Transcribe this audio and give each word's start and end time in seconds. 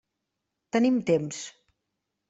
Tenim 0.77 0.99
temps. 1.11 1.47